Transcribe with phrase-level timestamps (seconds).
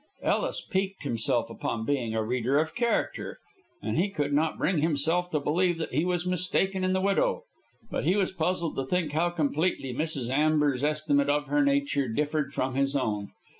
[0.23, 3.37] Ellis piqued himself upon being a reader of character,
[3.83, 7.43] and he could not bring himself to believe that he was mistaken in the widow.
[7.91, 10.27] But he was puzzled to think how completely Mrs.
[10.31, 13.29] Amber's estimate of her nature differed from his own.